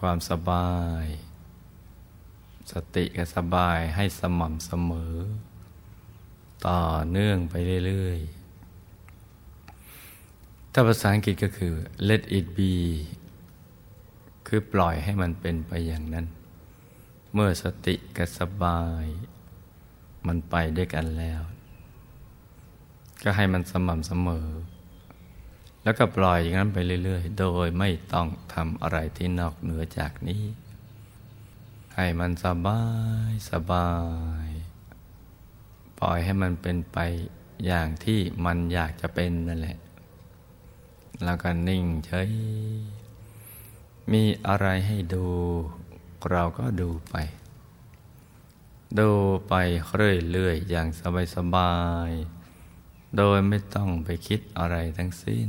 [0.00, 0.70] ความสบา
[1.02, 1.04] ย
[2.70, 5.14] สติกับสบายให้สม่ำเสมอ
[6.66, 7.54] ต่อเนื่องไป
[7.86, 8.42] เรื่อย ๆ
[10.72, 11.74] ถ้าภาษาอังกฤษก็คือ
[12.08, 12.74] let it be
[14.46, 16.26] คือปล่อยให้มันเป็นไปอย่างนั้น
[17.32, 19.04] เมื่อสติกับสบาย
[20.26, 21.40] มันไปด้วยกันแล้ว
[23.22, 24.48] ก็ให้มันสม่ำเสมอ
[25.82, 30.42] แล้วก็ปล่อยอย่างนั้นไปเรื่อย ๆ โดยไม่ต้องทำอะไรที่นอกเหนือจากนี้
[31.94, 32.82] ให้มันสบา
[33.30, 33.90] ยสบา
[34.46, 34.48] ย
[35.98, 36.98] ปล่อยให้มันเป็นไป
[37.66, 39.78] อย่างที่มันอยากจะเป็นนั่นแหละ
[41.24, 42.30] แล้วก็นิ่งเฉย
[44.12, 45.26] มีอะไรให้ดู
[46.30, 47.16] เราก็ดูไป
[48.98, 49.10] ดู
[49.48, 49.54] ไป
[49.94, 50.88] เรื่อยๆอย่าง
[51.34, 51.74] สบา
[52.08, 55.48] ยๆ โดยไม่ต้องไปคิดอะไรทั้งสิ้น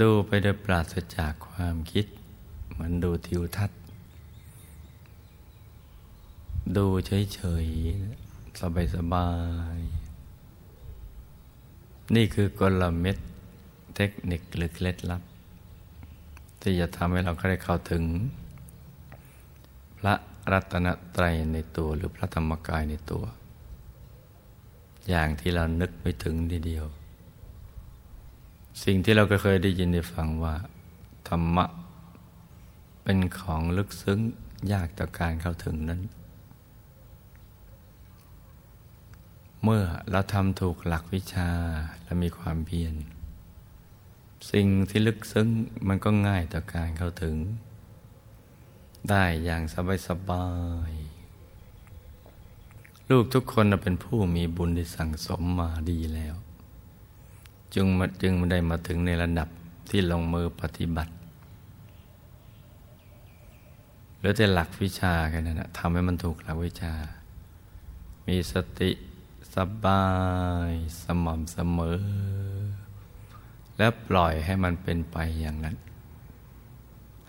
[0.00, 2.06] ดูไปโดยปราศจากความคิด
[2.80, 3.80] มือนดูทิวทัศน์
[6.76, 8.60] ดูเฉยๆ
[8.94, 9.28] สบา
[9.76, 13.16] ยๆ นี่คือกลเม็ด
[13.96, 15.22] เทคนิคหรือเคล็ดลับ
[16.60, 18.04] ที่จะทำให้เราได้เข้าถึง
[19.98, 20.14] พระ
[20.52, 23.24] รัตนตรัยในตัวหรือพระธรรมกายในตัว
[25.08, 26.86] อย่างที่เรานึกไม่ถึงทีเดียว
[28.84, 30.54] สิ่งที่เราก็เคยได้ยินได้ฟังว่า
[31.28, 31.64] ธรรมะ
[33.02, 34.20] เป็นของลึกซึ้ง
[34.72, 36.00] ยากต่อการเข้าถึงนั้น
[39.64, 41.50] เมื่อเราทำถูกหลักวิชา
[42.04, 42.94] และมีความเพียร
[44.50, 45.48] สิ่งที่ลึกซึ้ง
[45.88, 47.36] มันก็ง่ายต่อการเข้าถึง
[49.08, 50.48] ได้อย่างสบายสบา
[50.90, 50.92] ย
[53.10, 56.34] ลูกทุกคนเป็นผู้มีบุญที่สั่งสมมาดีแล้ว
[57.74, 59.48] จึงมาจึงได้มาถึงในระดับ
[59.90, 61.12] ที่ลงมือปฏิบัติ
[64.20, 66.94] หรือแต่หลักวิชาแค่นั้นนะทำให้มันถูกหลักวิชา
[68.26, 68.90] มีสติ
[69.54, 70.06] สบา
[70.70, 72.00] ยสม่ำเสมอ
[73.76, 75.76] และปล่อยให้มันเป็นไปอย่างนั้น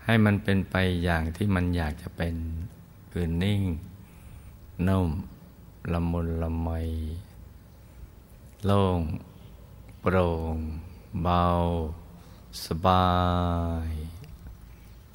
[0.04, 2.34] ให้มันเป็นไปอย่างที่มันอยากจะเป็น
[3.10, 3.62] คือนิ่ง
[4.86, 5.08] นุ่ม
[5.92, 6.68] ละมุนละไม
[8.64, 9.00] โล่ง
[10.00, 10.56] โปร่ง
[11.22, 11.44] เบา
[12.64, 13.08] สบา
[13.88, 13.90] ย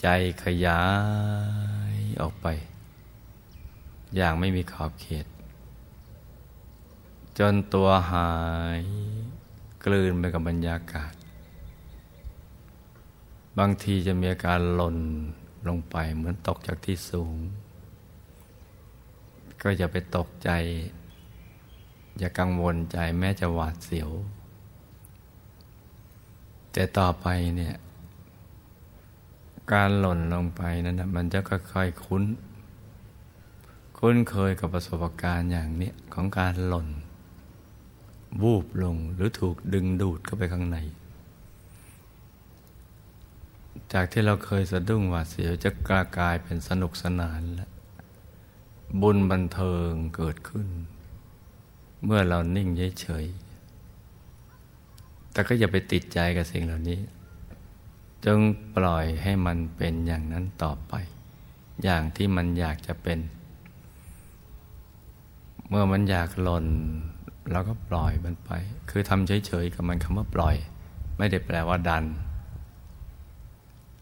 [0.02, 0.08] ใจ
[0.44, 0.82] ขยา
[1.66, 1.67] ย
[2.22, 2.48] ออกไป
[4.16, 5.26] อย่างไม่มีขอบเขต
[7.38, 8.32] จนตัวหา
[8.80, 8.82] ย
[9.86, 11.14] กลืนไปกับบรรยากาศ
[13.58, 14.98] บางทีจะมีอาการหล่น
[15.68, 17.36] ลงไปเหมือนตกจากที่สูง
[19.62, 20.50] ก็อย่าไปตกใจ
[22.18, 24.12] อย่ากังวลใจแม้จะหวาดเสียว
[26.72, 27.76] แต่ต่อไปเนี่ย
[29.74, 32.24] การหล่นลงไปนั้นนะมันจะค่อยๆคุ้น
[33.98, 36.88] คุ้นเคยกับประสบการณ์อย่างนี้ของการหล่น
[38.42, 40.78] วูบลงหรือถูกดึงดูดเข้าไปข้างใน
[43.94, 47.70] จากที่เราเคยสะดุ้งหวาดเสียวจะกลากลายเป็นสนุกสนานแล้ว
[49.02, 50.68] บุญบันเทิงเกิดขึ้น
[52.04, 52.68] เมื่อเรานิ่ง
[53.02, 53.26] เฉย
[55.32, 57.00] แต่ก็อย่าไปติดใจกับสิ่งเหล่านี้
[58.26, 58.40] จง
[58.76, 60.94] ปล่อยให้มันเป็นอย่างนั้นต่อไป
[61.84, 63.20] อย่างที่มันอยากจะเป็น
[65.70, 66.66] เมื่อมันอยากหล่น
[67.52, 68.52] เราก็ปล่อยมันไป
[68.90, 70.56] คือทำเฉยๆกับมันคำว่าปล่อย
[71.18, 72.06] ไม่ได้แปลว่าดัน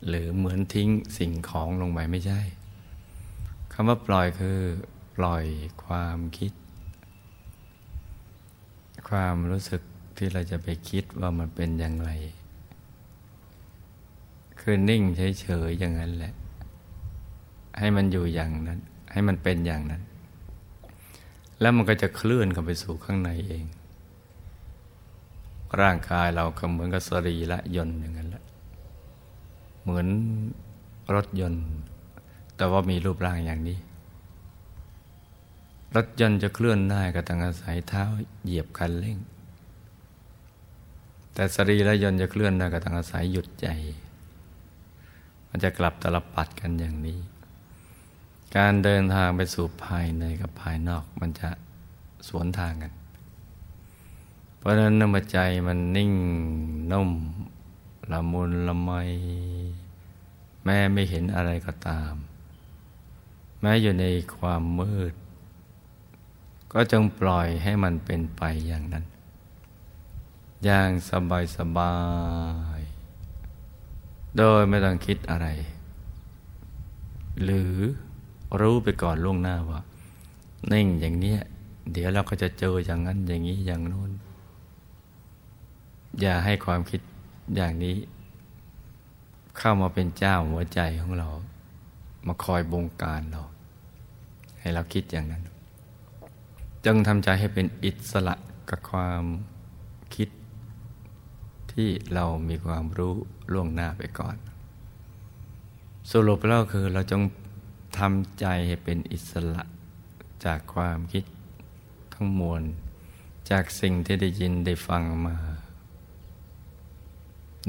[0.08, 2.42] หรือเหมือนทิ้งสิ่งของลงไปไม่ใช่
[3.74, 4.60] คำว่าปล่อยคือ
[5.18, 5.44] ปล่อย
[5.86, 6.52] ความคิด
[9.10, 9.82] ความรู้สึก
[10.18, 12.12] ที่เราจะไปคิดว่ามันเป็นอย่างไร
[14.68, 16.34] คือนิ่งเฉยๆอย่างนั้นแหละ
[17.80, 18.80] ให้มันอยู่อย่างนั้น
[19.12, 20.02] ให้มันเป็นอย่างนั้น
[21.60, 23.66] แล้วมันก็จะเคลื่อนเข้าไปสู่ข้างในเอง
[25.82, 28.44] ร่างกายเราก็เหมือนกับสรีละยนต์อย่างนั้นแหละ
[29.82, 30.08] เหมือน
[31.16, 31.66] รถยนต์
[32.58, 33.78] แต่ว่ามีรูปร่างอย่างนี้
[35.96, 38.04] รถยนต์จะเคลื่อนได้ก็ต้องอาศัยเท้า
[38.44, 39.18] เหยียบคันเร่ง
[41.34, 43.68] แต่สรีระยนต์จะเคลื่อนได้ก็ต้องอาศัยหยุดใจ
[45.56, 47.20] มันจะกลับตลบปัดกันอย่างนี้
[48.56, 51.50] การเดินทางไปสู่ภายในกับภายนอกมันจะ
[52.28, 52.94] สวนทางกัน
[54.58, 55.38] เพราะนั้นนมใจ
[55.68, 56.12] มันนิ่ง
[56.92, 57.12] นุ่ม
[58.12, 58.92] ละมุนละไม
[60.64, 62.14] แม้ไม่เห็นอะไรก็ตาม
[63.62, 65.14] แม้อยู่ในความมืด
[66.74, 69.06] ก็จงปล่อยให้มันเป็นไปอย่างนั้น
[70.66, 71.96] อย่างสบายสบา
[72.75, 72.75] ย
[74.38, 75.48] โดยไม่ต้องคิดอะไร
[77.44, 77.74] หรือ
[78.60, 79.80] รู้ไปก่อนล่วงหน้าว่า
[80.72, 81.36] นิ่งอย่างนี้
[81.92, 84.12] เดี๋ยวเราก็จะเจออย่างนั้นอย่างนี้อย่างโน้น
[86.20, 87.02] อย่าให้ความคิด
[87.56, 87.96] อย่างนี้
[89.58, 91.28] เข้ามาเป็นเจ้าหัวใจของเรา
[92.28, 93.42] มาคอยบงการเรา
[94.60, 95.44] ให้เราคิดอย่างนั้น
[96.86, 98.36] จึงทำใจให้เป็นอิสระ
[98.70, 99.24] กับความ
[100.16, 100.30] คิด
[101.76, 103.16] ที่เรามีความรู้
[103.54, 104.36] ล่วงหน้าไปก่อน
[106.12, 107.22] สรุปแล้วคือเราจง
[107.98, 109.64] ทำใจให้เป็นอิสระ
[110.46, 111.26] จากความคิด
[112.14, 112.64] ทั้งมวล
[113.50, 115.36] จากสิ่งที่ได้ยินได้ฟังมา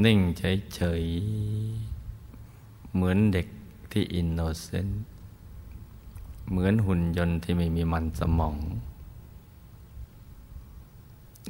[0.05, 3.47] นิ่งเฉยๆ เหมือนเด็ก
[3.93, 5.03] ที่อินโนเซนต์
[6.51, 8.57] เหมือนหุ่นยนต์ที่ไม่มีมันสมอง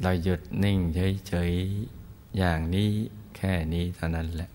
[0.01, 0.77] เราหยุดนิ่ง
[1.27, 1.96] เฉยๆ
[2.37, 2.89] อย่างนี้
[3.35, 4.49] แค่นี้เท่านั้นแหละ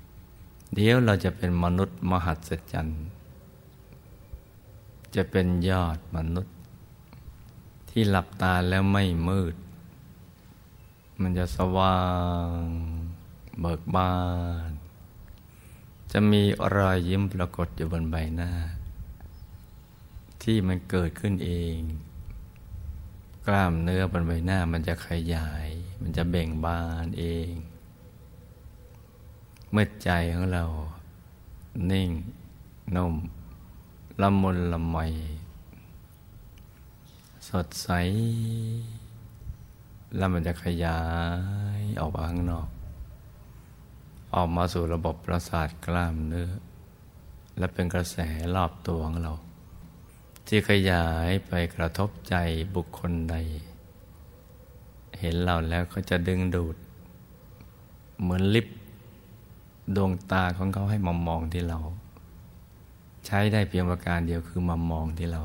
[0.74, 3.04] เดี๋ยวเราจะเป็นมนุษย์มหัศจรรย์
[5.14, 6.56] จะเป็นยอดมนุษย์
[7.90, 9.54] ที่หลับตาแล้วไม่มืด
[11.20, 12.00] มันจะสว่า
[12.56, 12.58] ง
[13.60, 14.14] เบิกบา
[14.68, 14.70] น
[16.12, 16.42] จะมี
[16.76, 18.52] รอยยิ้มปรากฏอยู่บนใบหน้า
[20.42, 21.76] ที่มันเกิดขึ้นเอง
[23.46, 25.68] กล้ามเนื้อบนใบหน้ามันจะขยาย
[26.00, 27.50] มันจะเบ่งบานเอง
[29.74, 30.64] เมื่อใจของเรา
[31.90, 32.10] นิ่ง
[32.96, 33.14] นุ่ม
[34.20, 34.96] ละมุนละไม
[37.48, 37.88] สดใส
[40.16, 41.00] แล้วมันจะขยา
[41.80, 42.68] ยออกมาข้างนอก
[44.34, 46.50] ออกมาสู่ระบบประสาทกล้ามเนื้อ
[47.58, 48.16] และเป็นกระแส
[48.54, 49.32] รอบตัวของเรา
[50.46, 52.34] ที่ขยายไปกระทบใจ
[52.74, 53.36] บุคคลใด
[55.18, 56.76] เห็นเราแล้วก็จะดึงดูด
[58.20, 58.68] เหมือนลิบ
[59.96, 61.78] ดวงตาของเขาให้มามองที่เรา
[63.26, 65.42] ใช้ได้เพียงประการเดียวคือมามองที่เรา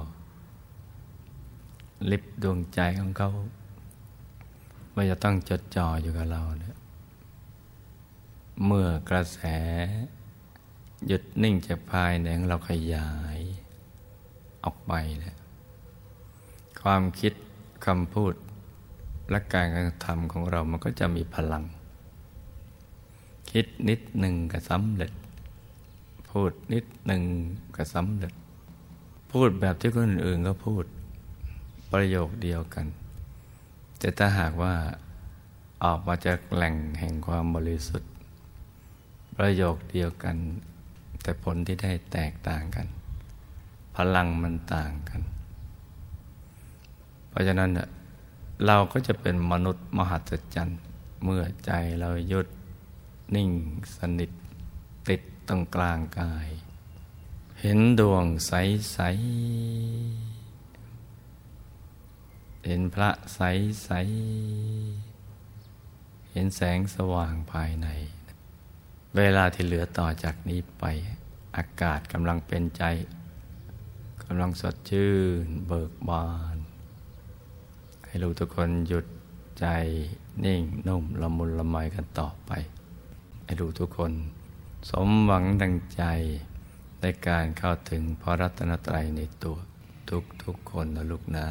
[2.11, 3.31] ลิบดวงใจของเขา
[4.95, 6.77] ว่จะต้องจดจ่ออยู่กับเราเนี่ย
[8.65, 9.39] เมื่อกระแส
[11.07, 13.39] หยุดนิ่งจากภายในของเราขยาย
[14.63, 15.38] ออกไปเนี่ย
[16.81, 17.33] ความคิด
[17.85, 18.33] คำพูด
[19.29, 21.63] และการกระทำของเรามันก็จะมีพลัง
[23.52, 25.12] คิดนิดหนึ่งก็สำเร็จ
[26.30, 27.24] พูดนิดหนึ่ง
[27.76, 28.34] ก็สำเร็จ
[29.32, 30.86] พูดแบบที่คนอื่นก็พูด
[31.91, 32.86] ประโยคเดียวกัน
[34.00, 34.76] แต่ถ้าหากว่า
[35.84, 38.12] ออกมาจากแหล่งแห่งความบริสุทธิ์
[39.38, 40.36] ประโยคเดียวกัน
[41.22, 42.88] แต่ผลที่ได้แตกต่างกัน
[43.95, 45.22] พลังมันต่างกัน
[47.30, 47.70] เพราะฉะนั้น
[48.66, 50.80] เราก็จะเป็นมนุษย์มหัศจรรย์
[51.24, 52.48] เมื่อใจเราหยุด
[53.36, 53.51] นิ่ง
[53.97, 54.32] สนิท
[55.07, 56.47] ติดตรงกลางกาย
[57.61, 59.07] เห็นดวงใสๆ
[62.65, 63.39] เห็นพระใส
[63.84, 63.89] ใส
[66.32, 67.88] เห็นแสงสว่างภายใน
[69.15, 70.84] เวลาที่เหลือต่อจากนี้ไป
[71.57, 72.84] อากาศกำลังเป็นใจ
[74.23, 75.11] กำลังสดชื่
[75.43, 76.57] นเบิกบาน
[78.05, 79.05] ให้ลูกทุกคนหยุด
[79.59, 79.65] ใจ
[80.45, 82.51] นิ่งนุ่มละมุนละไมกันต่อไป
[83.48, 84.14] ให้ลูกทุกคน
[84.89, 86.04] สมหวังดังใจ
[87.02, 89.58] ในการเข้าถึงพระรัตนตรัยในตัว
[90.10, 91.48] ทุกทุกคนนะลูกนะ